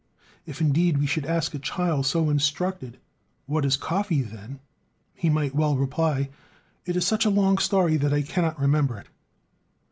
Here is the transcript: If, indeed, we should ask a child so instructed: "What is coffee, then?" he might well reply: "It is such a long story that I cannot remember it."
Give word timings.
If, 0.47 0.61
indeed, 0.61 0.97
we 0.97 1.05
should 1.05 1.27
ask 1.27 1.53
a 1.53 1.59
child 1.59 2.07
so 2.07 2.31
instructed: 2.31 2.97
"What 3.45 3.65
is 3.65 3.77
coffee, 3.77 4.23
then?" 4.23 4.59
he 5.13 5.29
might 5.29 5.53
well 5.53 5.75
reply: 5.77 6.29
"It 6.87 6.95
is 6.95 7.05
such 7.05 7.23
a 7.23 7.29
long 7.29 7.59
story 7.59 7.97
that 7.97 8.11
I 8.11 8.23
cannot 8.23 8.59
remember 8.59 8.97
it." 8.97 9.09